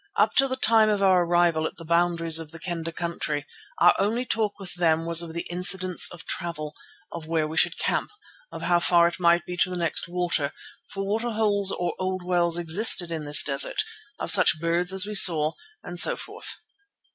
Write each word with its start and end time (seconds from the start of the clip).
Up 0.17 0.33
to 0.37 0.47
the 0.47 0.55
time 0.55 0.89
of 0.89 1.03
our 1.03 1.23
arrival 1.25 1.67
at 1.67 1.77
the 1.77 1.85
boundaries 1.85 2.39
of 2.39 2.49
the 2.49 2.57
Kendah 2.57 2.91
country, 2.91 3.45
our 3.77 3.93
only 3.99 4.25
talk 4.25 4.57
with 4.57 4.73
them 4.73 5.05
was 5.05 5.21
of 5.21 5.33
the 5.33 5.45
incidents 5.51 6.09
of 6.11 6.25
travel, 6.25 6.73
of 7.11 7.27
where 7.27 7.47
we 7.47 7.55
should 7.55 7.77
camp, 7.77 8.09
of 8.51 8.63
how 8.63 8.79
far 8.79 9.07
it 9.07 9.19
might 9.19 9.45
be 9.45 9.55
to 9.57 9.69
the 9.69 9.77
next 9.77 10.07
water, 10.07 10.53
for 10.89 11.05
water 11.05 11.29
holes 11.29 11.71
or 11.71 11.93
old 11.99 12.23
wells 12.25 12.57
existed 12.57 13.11
in 13.11 13.25
this 13.25 13.43
desert, 13.43 13.83
of 14.17 14.31
such 14.31 14.59
birds 14.59 14.91
as 14.91 15.05
we 15.05 15.13
saw, 15.13 15.51
and 15.83 15.99
so 15.99 16.15
forth. 16.15 16.57